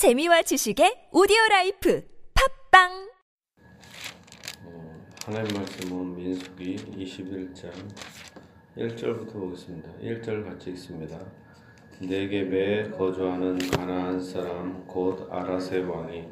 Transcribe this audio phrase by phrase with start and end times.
[0.00, 3.10] 재미와 지식의 오디오 life 팟빵
[4.64, 7.70] 어, 하나님 말씀은 민수기 21장
[8.78, 9.92] 1절부터 보겠습니다.
[10.00, 11.18] 1절 같이 읽습니다.
[12.00, 16.26] 네겝에 거주하는 가나안 사람 곧 아랏의 왕이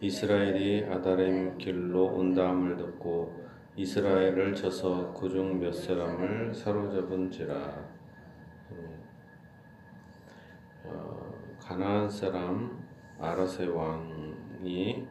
[0.00, 3.44] 이스라엘이 아다림 길로 온다함을 듣고
[3.76, 7.54] 이스라엘을 쳐서 그중 몇 사람을 사로잡은지라
[8.70, 9.02] 음,
[10.84, 12.81] 어, 가나안 사람
[13.18, 15.06] 아라세 왕이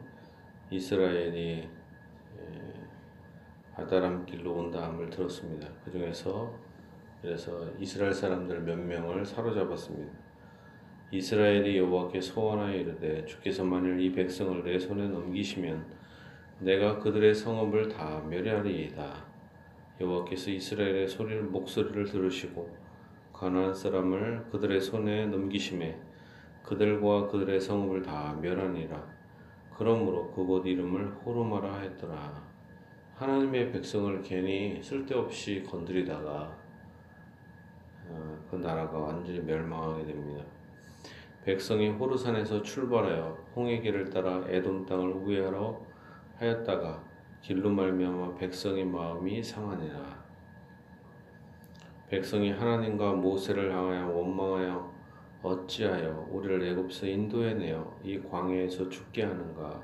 [0.70, 1.68] 이스라엘이
[3.74, 5.68] 아다람 길로 온다함을 들었습니다.
[5.84, 6.52] 그 중에서
[7.20, 10.12] 그래서 이스라엘 사람들 몇 명을 사로잡았습니다.
[11.12, 15.86] 이스라엘이 여호와께 소원하여 이르되 주께서 만일 이 백성을 내 손에 넘기시면
[16.60, 19.26] 내가 그들의 성읍을 다 멸하리이다.
[20.00, 22.76] 여호와께서 이스라엘의 소리를 목소리를 들으시고
[23.32, 25.98] 가나안 사람을 그들의 손에 넘기심에
[26.62, 29.02] 그들과 그들의 성읍을 다 멸하니라.
[29.76, 32.42] 그러므로 그곳 이름을 호르마라 했더라.
[33.16, 36.56] 하나님의 백성을 괜히 쓸데없이 건드리다가
[38.08, 40.44] 어, 그 나라가 완전히 멸망하게 됩니다.
[41.44, 45.80] 백성이 호르산에서 출발하여 홍해 길을 따라 에돔 땅을 우회하러
[46.36, 47.02] 하였다가
[47.40, 50.22] 길로 말미암아 백성의 마음이 상하니라.
[52.08, 54.91] 백성이 하나님과 모세를 향하여 원망하여
[55.42, 59.82] 어찌하여 우리를 애굽에서 인도해 내어 이 광야에서 죽게 하는가?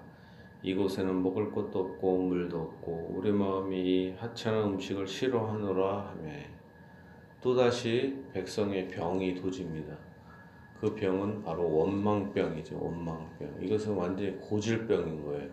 [0.63, 6.33] 이곳에는 먹을 것도 없고 물도 없고 우리 마음이 이 하찮은 음식을 싫어하노라 하며
[7.41, 9.97] 또다시 백성의 병이 도집니다.
[10.81, 12.79] 그 병은 바로 원망병이죠.
[12.81, 13.59] 원망병.
[13.63, 15.49] 이것은 완전히 고질병인 거예요.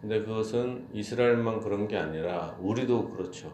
[0.00, 3.52] 근데 그것은 이스라엘만 그런 게 아니라 우리도 그렇죠.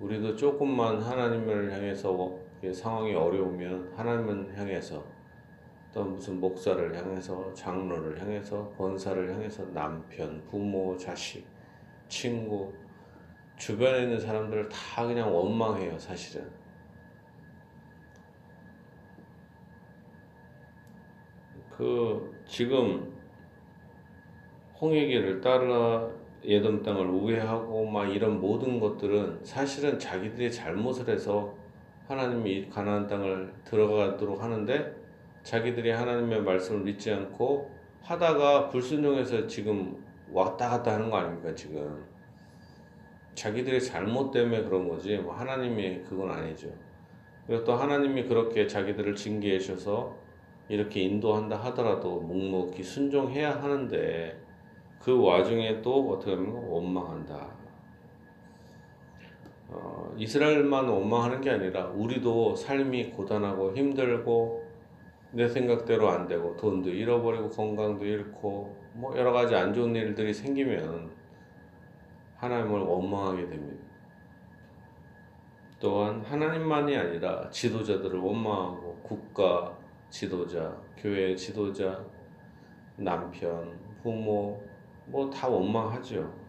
[0.00, 5.04] 우리도 조금만 하나님을 향해서 상황이 어려우면 하나님을 향해서
[5.92, 11.46] 또 무슨 목사를 향해서 장로를 향해서 권사를 향해서 남편, 부모, 자식,
[12.08, 12.72] 친구
[13.56, 16.48] 주변에 있는 사람들을 다 그냥 원망해요, 사실은.
[21.70, 23.12] 그 지금
[24.80, 26.08] 홍해길을 따라
[26.44, 31.57] 예덤 땅을 우회하고 막 이런 모든 것들은 사실은 자기들이 잘못을 해서
[32.08, 34.96] 하나님이 가나안 땅을 들어가도록 하는데
[35.42, 37.70] 자기들이 하나님의 말씀을 믿지 않고
[38.02, 40.02] 하다가 불순종해서 지금
[40.32, 42.02] 왔다 갔다 하는 거 아닙니까 지금?
[43.34, 45.18] 자기들의 잘못 때문에 그런 거지.
[45.18, 46.68] 뭐 하나님이 그건 아니죠.
[47.46, 50.16] 그리고 또 하나님이 그렇게 자기들을 징계해 주셔서
[50.70, 54.40] 이렇게 인도한다 하더라도 묵묵히 순종해야 하는데
[54.98, 57.67] 그 와중에 또 어떻게 하면 원망한다
[59.68, 64.66] 어, 이스라엘만 원망하는 게 아니라 우리도 삶이 고단하고 힘들고
[65.32, 71.10] 내 생각대로 안 되고 돈도 잃어버리고 건강도 잃고 뭐 여러 가지 안 좋은 일들이 생기면
[72.36, 73.84] 하나님을 원망하게 됩니다.
[75.78, 79.76] 또한 하나님만이 아니라 지도자들을 원망하고 국가
[80.10, 82.04] 지도자, 교회 지도자,
[82.96, 84.60] 남편, 부모
[85.06, 86.47] 뭐 다 원망하죠.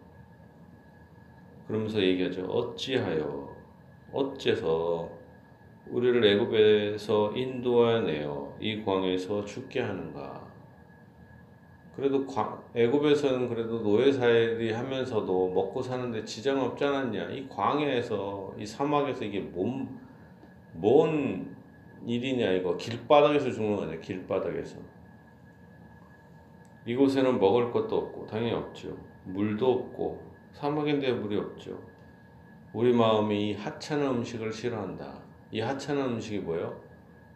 [1.70, 2.46] 그러면서 얘기하죠.
[2.46, 3.48] 어찌하여
[4.12, 5.08] 어째서
[5.88, 10.50] 우리를 애굽에서 인도하내어 이 광에서 죽게 하는가?
[11.94, 12.26] 그래도
[12.74, 17.30] 애굽에서는 그래도 노예 살이 하면서도 먹고 사는데 지장 없지 않았냐?
[17.30, 19.96] 이 광야에서 이 사막에서 이게 뭔,
[20.72, 21.54] 뭔
[22.04, 24.76] 일이냐 이거 길바닥에서 죽는 거냐 길바닥에서
[26.86, 28.96] 이곳에는 먹을 것도 없고 당연히 없죠.
[29.24, 31.78] 물도 없고 사막인데 물이 없죠.
[32.72, 35.20] 우리 마음이 이 하찮은 음식을 싫어한다.
[35.50, 36.80] 이 하찮은 음식이 뭐예요?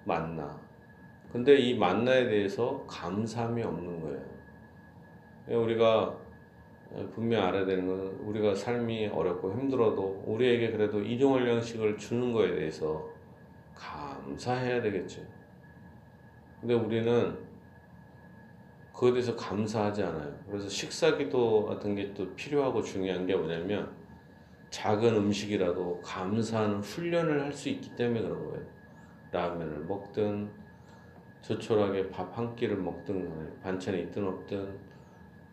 [0.05, 0.61] 만나.
[1.33, 5.63] 근데 이 만나에 대해서 감사함이 없는 거예요.
[5.63, 6.17] 우리가
[7.13, 13.05] 분명 알아야 되는 것은 우리가 삶이 어렵고 힘들어도 우리에게 그래도 일용할 양식을 주는 거에 대해서
[13.75, 15.23] 감사해야 되겠죠.
[16.61, 17.37] 근데 우리는
[18.95, 20.39] 그에 대해서 감사하지 않아요.
[20.49, 23.93] 그래서 식사기도 같은 게 또 필요하고 중요한 게 뭐냐면
[24.71, 28.67] 작은 음식이라도 감사하는 훈련을 할 수 있기 때문에 그런 거예요.
[29.33, 30.51] 라면을 먹든
[31.43, 34.79] 조촐하게 밥 한 끼를 먹든 반찬이 있든 없든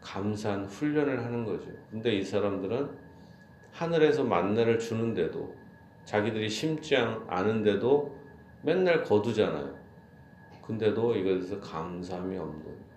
[0.01, 1.69] 감사한 훈련을 하는 거죠.
[1.89, 2.89] 근데 이 사람들은
[3.71, 5.55] 하늘에서 만나를 주는데도
[6.05, 8.19] 자기들이 심지 않은데도
[8.63, 9.75] 맨날 거두잖아요.
[10.61, 12.90] 근데도 이것에 대해서 감사함이 없는.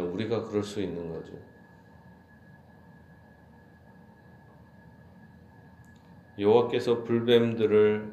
[0.00, 1.32] 우리가 그럴 수 있는 거죠.
[6.38, 8.12] 여호와께서 불뱀들을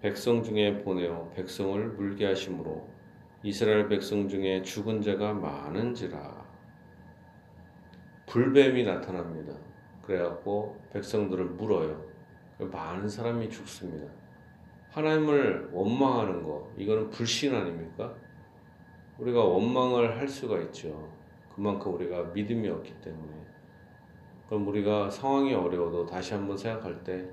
[0.00, 2.88] 백성 중에 보내어 백성을 물게 하심으로
[3.42, 6.46] 이스라엘 백성 중에 죽은 자가 많은지라
[8.26, 9.54] 불뱀이 나타납니다.
[10.02, 12.04] 그래갖고 백성들을 물어요.
[12.58, 14.06] 많은 사람이 죽습니다.
[14.90, 18.14] 하나님을 원망하는 거 이거는 불신 아닙니까?
[19.18, 21.08] 우리가 원망을 할 수가 있죠.
[21.54, 23.32] 그만큼 우리가 믿음이 없기 때문에.
[24.48, 27.28] 그럼 우리가 상황이 어려워도 다시 한번 생각할 때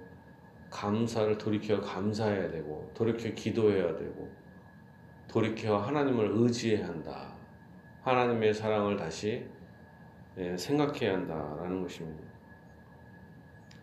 [0.69, 4.29] 감사를 돌이켜 감사해야 되고 돌이켜 기도해야 되고
[5.27, 7.33] 돌이켜 하나님을 의지해야 한다.
[8.01, 9.45] 하나님의 사랑을 다시
[10.37, 12.23] 예, 생각해야 한다라는 것입니다.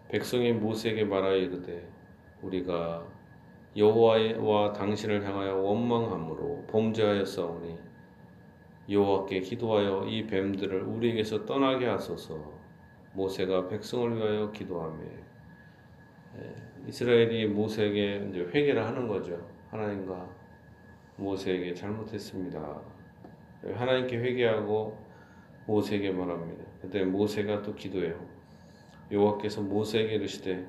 [0.08, 1.88] 백성이 모세에게 말하여 이르되
[2.42, 3.06] 우리가
[3.74, 7.91] 여호와와 당신을 향하여 원망함으로 범죄하였사오니
[8.88, 12.62] 여호와께 기도하여 이 뱀들을 우리에게서 떠나게 하소서.
[13.14, 15.04] 모세가 백성을 위하여 기도하며
[16.38, 16.54] 예,
[16.88, 19.38] 이스라엘이 모세에게 이제 회개를 하는 거죠.
[19.70, 20.28] 하나님과
[21.16, 22.80] 모세에게 잘못했습니다.
[23.74, 24.98] 하나님께 회개하고
[25.66, 26.64] 모세에게 말합니다.
[26.80, 28.18] 그때 모세가 또 기도해요.
[29.10, 30.66] 여호와께서 모세에게 이르시되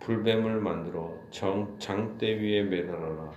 [0.00, 3.32] 불뱀을 만들어 정, 장대 위에 매달아라.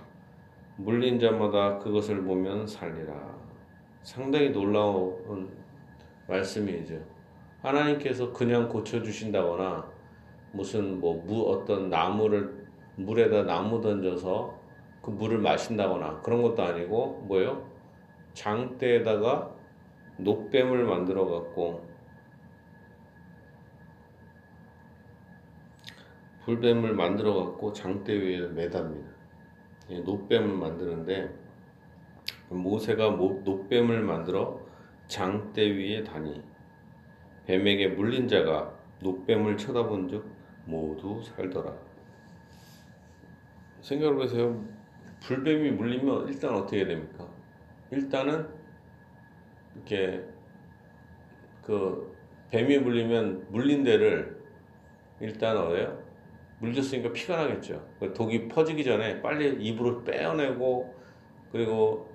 [0.76, 3.40] 물린 자마다 그것을 보면 살리라.
[4.02, 5.48] 상당히 놀라운
[6.26, 7.00] 말씀이죠.
[7.62, 9.90] 하나님께서 그냥 고쳐주신다거나
[10.52, 12.66] 무슨 뭐 무, 어떤 나무를
[12.96, 14.58] 물에다 나무 던져서
[15.02, 17.70] 그 물을 마신다거나 그런 것도 아니고 뭐예요?
[18.34, 19.54] 장대에다가
[20.18, 21.88] 녹뱀을 만들어 갖고
[26.44, 29.08] 불뱀을 만들어 갖고 장대 위에 매답니다.
[29.88, 31.32] 녹뱀을 만드는데
[32.50, 34.60] 모세가 녹뱀을 만들어
[35.06, 36.42] 장대 위에 다니
[37.46, 40.24] 뱀에게 물린 자가 녹뱀을 쳐다본즉
[40.66, 41.74] 모두 살더라.
[43.80, 44.64] 생각을 해보세요.
[45.22, 47.26] 불뱀이 물리면 일단 어떻게 됩니까?
[47.90, 48.46] 일단은
[49.74, 50.24] 이렇게
[51.62, 52.16] 그
[52.50, 54.40] 뱀이 물리면 물린 데를
[55.20, 56.02] 일단 어요
[56.58, 57.86] 물렸으니까 피가 나겠죠.
[57.98, 60.94] 그 독이 퍼지기 전에 빨리 입으로 빼어내고
[61.52, 62.10] 그리고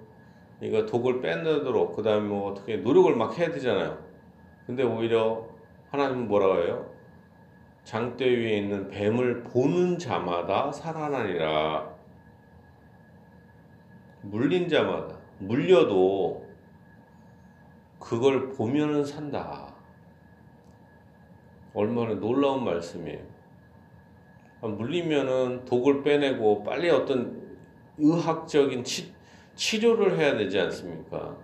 [0.62, 3.98] 이거 독을 빼내도록 그 다음에 뭐 어떻게 노력을 막 해야 되잖아요.
[4.66, 5.48] 근데 오히려
[5.92, 6.96] 하나님은 뭐라고 해요?
[7.84, 11.94] 장대 위에 있는 뱀을 보는 자마다 살아나리라.
[14.24, 16.46] 물린 자마다 물려도
[18.00, 19.74] 그걸 보면은 산다.
[21.74, 23.20] 얼마나 놀라운 말씀이에요.
[24.62, 27.58] 아, 물리면은 독을 빼내고 빨리 어떤
[27.98, 29.14] 의학적인 치,
[29.56, 31.38] 치료를 해야 되지 않습니까?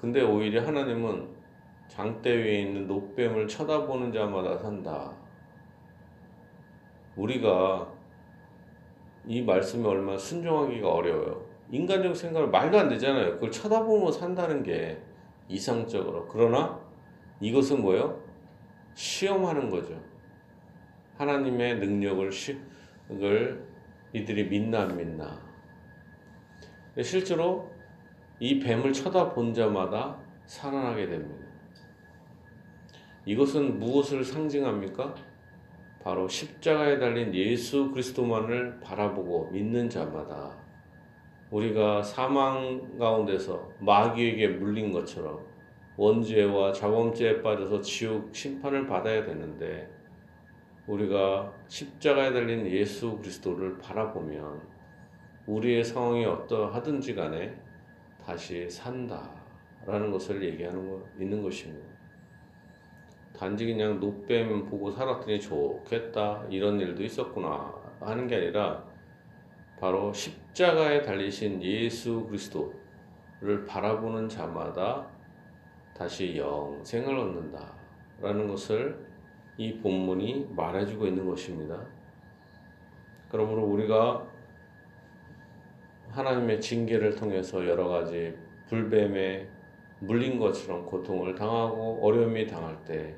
[0.00, 1.28] 근데 오히려 하나님은
[1.88, 5.12] 장대 위에 있는 녹뱀을 쳐다보는 자마다 산다.
[7.16, 7.92] 우리가
[9.26, 11.46] 이 말씀에 얼마나 순종하기가 어려워요.
[11.70, 13.34] 인간적 생각을 말도 안 되잖아요.
[13.34, 14.98] 그걸 쳐다보면 산다는 게
[15.48, 16.26] 이상적으로.
[16.28, 16.80] 그러나
[17.40, 18.22] 이것은 뭐예요?
[18.94, 20.00] 시험하는 거죠.
[21.16, 22.58] 하나님의 능력을 시,
[23.10, 23.66] 을
[24.12, 25.47] 이들이 믿나 안 믿나.
[27.02, 27.70] 실제로
[28.40, 31.46] 이 뱀을 쳐다본 자마다 살아나게 됩니다.
[33.26, 35.14] 이것은 무엇을 상징합니까?
[36.02, 40.56] 바로 십자가에 달린 예수 그리스도만을 바라보고 믿는 자마다
[41.50, 45.44] 우리가 사망 가운데서 마귀에게 물린 것처럼
[45.96, 49.90] 원죄와 자범죄에 빠져서 지옥 심판을 받아야 되는데
[50.86, 54.77] 우리가 십자가에 달린 예수 그리스도를 바라보면
[55.48, 57.58] 우리의 상황이 어떠하든지 간에
[58.22, 61.88] 다시 산다라는 것을 얘기하는 거 있는 것입니다.
[63.34, 68.84] 단지 그냥 노뱀 보고 살았더니 좋겠다 이런 일도 있었구나 하는 게 아니라
[69.80, 75.08] 바로 십자가에 달리신 예수 그리스도를 바라보는 자마다
[75.96, 79.06] 다시 영생을 얻는다라는 것을
[79.56, 81.80] 이 본문이 말해주고 있는 것입니다.
[83.30, 84.27] 그러므로 우리가
[86.10, 88.34] 하나님의 징계를 통해서 여러 가지
[88.68, 89.46] 불뱀에
[90.00, 93.14] 물린 것처럼 고통을 당하고 어려움이 당할 때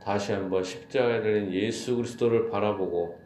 [0.00, 3.18] 다시 한번 십자가에 달린 예수 그리스도를 바라보고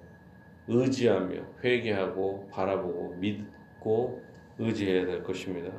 [0.69, 4.23] 의지하며 회개하고 바라보고 믿고
[4.59, 5.71] 의지해야 될 것입니다.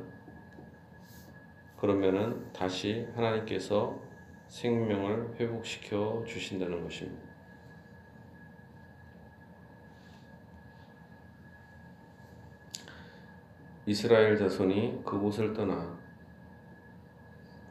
[1.78, 4.00] 그러면은 다시 하나님께서
[4.48, 7.27] 생명을 회복시켜 주신다는 것입니다.
[13.88, 15.98] 이스라엘 자손이 그곳을 떠나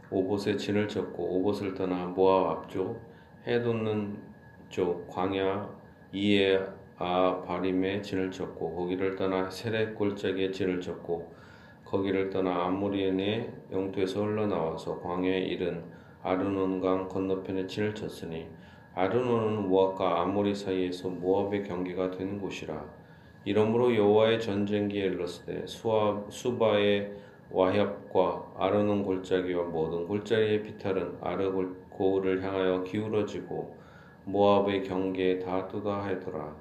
[0.09, 2.99] 오봇에 진을 쳤고 오봇을 떠나 모압 앞쪽
[3.45, 4.17] 해 돋는
[4.67, 5.69] 쪽 광야
[6.11, 6.59] 이에
[6.97, 11.31] 아 바림에 진을 쳤고 거기를 떠나 세례 골짜기에 진을 쳤고
[11.85, 15.83] 거기를 떠나 아모리인의 영토에서 흘러나와서 광야에 이른
[16.23, 18.47] 아르논강 건너편에 진을 쳤으니
[18.95, 23.06] 아르논은 모압과 아모리 사이에서 모압의 경계가 되는 곳이라
[23.47, 27.13] 이러므로 여호와의 전쟁기에 일렀을 수아, 수바의
[27.49, 33.73] 와협과 아르논 골짜기와 모든 골짜기의 비탈은 아르고를 향하여 기울어지고
[34.25, 36.53] 모압의 경계에 닿았도다 하더라.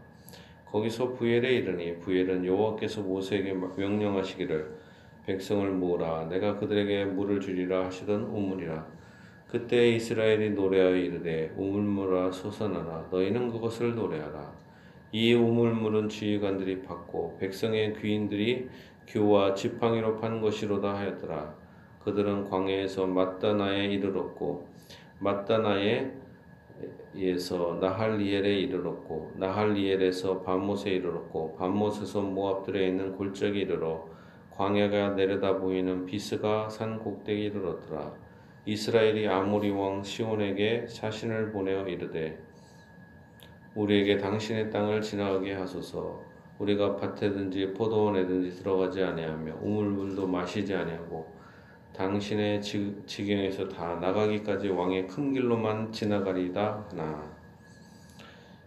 [0.66, 4.76] 거기서 부엘에 이르니 부엘은 여호와께서 모세에게 명령하시기를
[5.26, 6.26] 백성을 모으라.
[6.26, 8.86] 내가 그들에게 물을 주리라 하시던 우물이라.
[9.48, 13.08] 그때 이스라엘이 노래하여 이르되 우물물아 솟아나라.
[13.10, 14.65] 너희는 그것을 노래하라
[15.18, 18.68] 이 우물물은 지휘관들이 받고 백성의 귀인들이
[19.06, 21.54] 교와 지팡이로 판 것이로다 하였더라.
[22.04, 24.68] 그들은 광야에서 마따나에 이르렀고
[25.20, 26.10] 마따나에
[27.16, 34.06] 에서 나할리엘에 이르렀고 나할리엘에서 밤못에 이르렀고 밤못에서 모압들에 있는 골짜기 이르러
[34.50, 38.12] 광야가 내려다 보이는 비스가 산 꼭대기 이르렀더라.
[38.66, 42.45] 이스라엘이 아모리 왕 시온에게 사신을 보내어 이르되
[43.76, 46.24] 우리에게 당신의 땅을 지나가게 하소서
[46.58, 51.26] 우리가 밭에든지 포도원에든지 들어가지 아니하며 우물물도 마시지 아니하고
[51.94, 57.36] 당신의 지경에서 다 나가기까지 왕의 큰 길로만 지나가리다 하나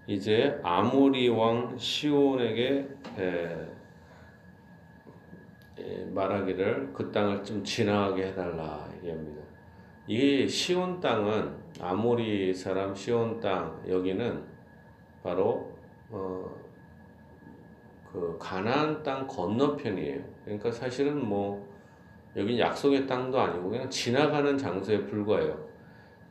[0.06, 2.88] 이제 아모리 왕 시온에게
[6.14, 9.42] 말하기를 그 땅을 좀 지나가게 해달라 얘기합니다.
[10.08, 14.49] 이 시온 땅은 아모리 사람 시온 땅 여기는
[15.24, 15.72] 바로
[16.10, 16.50] 어,
[18.12, 20.22] 그 가나안 땅 건너편이에요.
[20.44, 21.68] 그러니까 사실은 뭐
[22.36, 25.68] 여긴 약속의 땅도 아니고 그냥 지나가는 장소에 불과해요.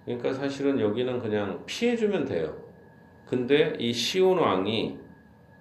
[0.05, 2.57] 그러니까 사실은 여기는 그냥 피해주면 돼요.
[3.27, 4.99] 근데 이 시온 왕이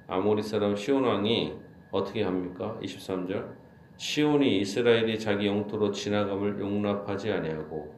[0.08, 1.54] 아모리 사람 시온 왕이
[1.92, 2.78] 어떻게 합니까?
[2.82, 3.56] 23절
[3.98, 7.94] 시온이 이스라엘이 자기 영토로 지나감을 용납하지 아니하고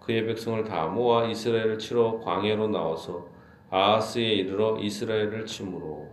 [0.00, 3.28] 그의 백성을 다 모아 이스라엘을 치러 광야로 나와서
[3.70, 6.08] 아하스에 이르러 이스라엘을 침으로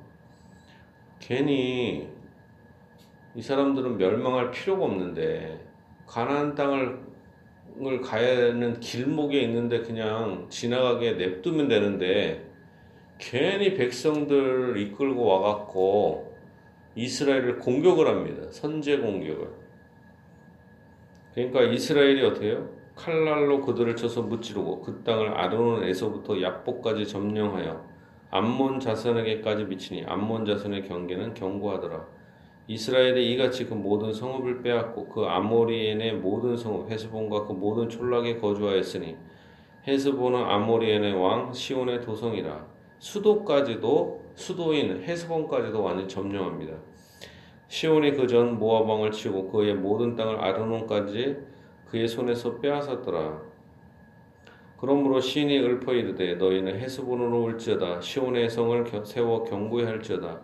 [1.20, 2.10] 괜히
[3.36, 5.66] 이 사람들은 멸망할 필요가 없는데
[6.06, 12.46] 가나안 땅을 가야 하는 길목에 있는데 그냥 지나가게 냅두면 되는데
[13.18, 16.36] 괜히 백성들 이끌고 와갖고
[16.96, 18.50] 이스라엘을 공격을 합니다.
[18.52, 19.50] 선제 공격을.
[21.34, 22.70] 그러니까 이스라엘이 어떻게 해요?
[22.96, 27.86] 칼날로 그들을 쳐서 무찌르고 그 땅을 아르논에서부터 야복까지 점령하여
[28.32, 32.06] 암몬 자손에게까지 미치니 암몬 자손의 경계는 견고하더라.
[32.68, 39.16] 이스라엘이 이같이 그 모든 성읍을 빼앗고 그 아모리엔의 모든 성읍 헤스본과 그 모든 촌락에 거주하였으니
[39.88, 42.66] 헤스본은 아모리엔의 왕 시온의 도성이라
[42.98, 46.74] 수도까지도 수도인 헤스본까지도 완전히 점령합니다.
[47.68, 51.38] 시온이 그 전 모압 왕을 치고 그의 모든 땅을 아르논까지
[51.90, 53.42] 그의 손에서 빼앗았더라.
[54.78, 58.02] 그러므로 시인이 읊어 이르되 너희는 헤스본으로 올지어다.
[58.02, 60.42] 시온의 성을 세워 경고해 할지어다.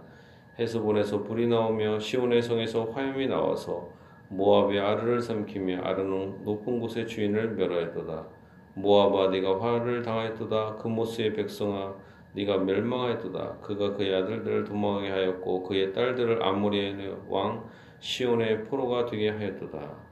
[0.57, 3.89] 헤스본에서 불이 나오며 시온의 성에서 화염이 나와서
[4.29, 8.27] 모압의 아르를 삼키며 아르는 높은 곳의 주인을 멸하였도다.
[8.75, 10.77] 모압아 네가 화를 당하였도다.
[10.77, 11.93] 그모스의 백성아
[12.33, 13.57] 네가 멸망하였도다.
[13.62, 17.65] 그가 그의 아들들을 도망하게 하였고 그의 딸들을 아모리의 왕
[18.00, 20.11] 시온의 포로가 되게 하였도다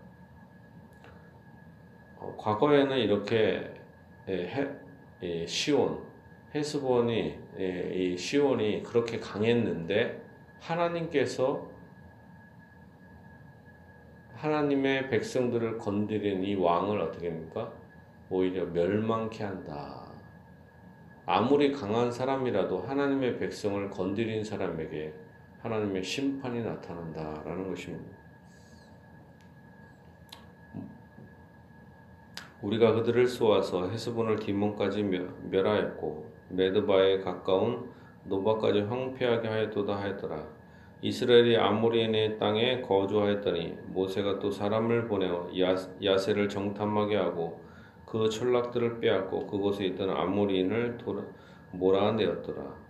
[2.19, 3.73] 어, 과거에는 이렇게
[4.27, 4.67] 해,
[5.23, 6.03] 예, 시온
[6.53, 10.21] 헤스본이 예, 이 시온이 그렇게 강했는데
[10.59, 11.69] 하나님께서
[14.33, 17.73] 하나님의 백성들을 건드린 이 왕을 어떻게 합니까?
[18.29, 20.09] 오히려 멸망케 한다.
[21.25, 25.13] 아무리 강한 사람이라도 하나님의 백성을 건드린 사람에게
[25.61, 28.17] 하나님의 심판이 나타난다라는 것입니다.
[32.61, 35.03] 우리가 그들을 쏘아서 헤스본을 디몬까지
[35.49, 37.89] 멸하였고 메드바에 가까운
[38.25, 40.45] 노바까지 황폐하게 하였도다 하였더라.
[41.01, 45.49] 이스라엘이 아모리인의 땅에 거주하였더니 모세가 또 사람을 보내어
[46.03, 47.61] 야세를 정탐하게 하고
[48.05, 50.97] 그 철락들을 빼앗고 그곳에 있던 아모리인을
[51.71, 52.89] 몰아내었더라.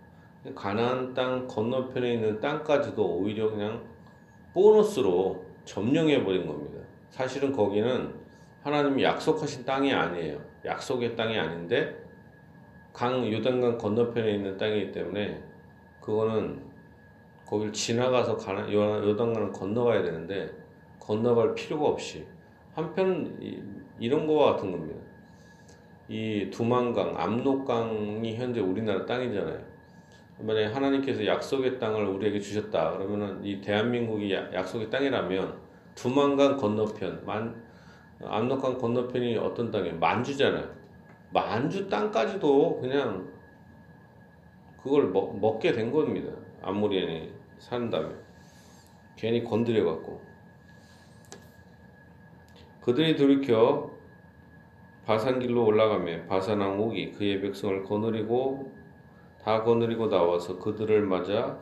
[0.54, 3.84] 가나안 땅 건너편에 있는 땅까지도 오히려 그냥
[4.52, 6.80] 보너스로 점령해 버린 겁니다.
[7.10, 8.12] 사실은 거기는
[8.62, 10.38] 하나님이 약속하신 땅이 아니에요.
[10.64, 11.96] 약속의 땅이 아닌데
[12.92, 15.42] 강 요단강 건너편에 있는 땅이기 때문에
[16.00, 16.70] 그거는
[17.46, 20.50] 거기를 지나가서 가나, 요단강을 건너가야 되는데
[20.98, 22.26] 건너갈 필요가 없이
[22.74, 23.38] 한편
[23.98, 25.00] 이런 거와 같은 겁니다.
[26.08, 29.70] 이 두만강, 압록강이 현재 우리나라 땅이잖아요.
[30.38, 35.58] 만약에 하나님께서 약속의 땅을 우리에게 주셨다 그러면은 이 대한민국이 약속의 땅이라면
[35.94, 37.69] 두만강 건너편 만
[38.22, 39.98] 압록강 건너편이 어떤 땅이에요?
[39.98, 40.68] 만주잖아요.
[41.32, 43.28] 만주 땅까지도 그냥
[44.82, 46.32] 그걸 먹, 먹게 된 겁니다.
[46.62, 48.18] 아모리안이 산다면
[49.16, 50.20] 괜히 건드려 갖고
[52.80, 53.90] 그들이 돌이켜
[55.04, 58.72] 바산길로 올라가며 바산왕 옥이 그의 백성을 거느리고
[59.42, 61.58] 다 거느리고 나와서 그들을 맞아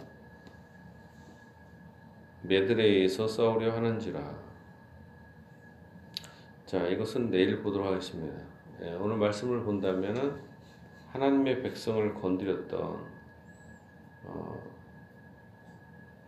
[2.42, 4.48] 메드레에서 싸우려 하는지라.
[6.68, 8.38] 자, 이것은 내일 보도록 하겠습니다.
[8.82, 10.37] 예, 오늘 말씀을 본다면은
[11.12, 13.06] 하나님의 백성을 건드렸던
[14.25, 14.62] 어,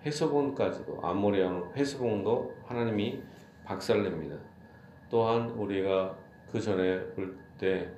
[0.06, 3.22] 헤스본까지도 아모리아 헤스본도 하나님이
[3.66, 4.34] 박살냅니다.
[5.10, 6.16] 또한 우리가
[6.50, 7.92] 그 전에 볼 때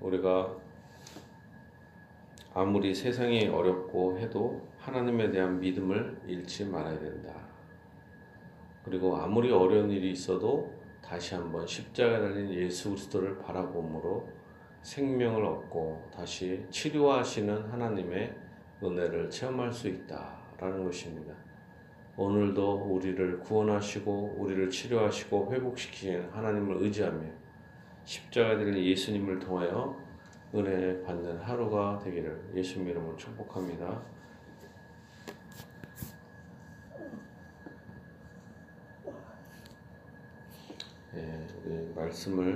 [0.00, 0.54] 우리가
[2.52, 7.32] 아무리 세상이 어렵고 해도 하나님에 대한 믿음을 잃지 말아야 된다.
[8.84, 14.28] 그리고 아무리 어려운 일이 있어도 다시 한번 십자가에 달린 예수 그리스도를 바라봄으로
[14.82, 18.34] 생명을 얻고 다시 치료하시는 하나님의
[18.82, 21.34] 은혜를 체험할 수 있다라는 것입니다.
[22.16, 27.26] 오늘도 우리를 구원하시고 우리를 치료하시고 회복시키는 하나님을 의지하며
[28.04, 29.96] 십자가에 달린 예수님을 통하여
[30.54, 34.02] 은혜 받는 하루가 되기를 예수님 이름으로 축복합니다.
[41.14, 42.48] 예, 우리 말씀을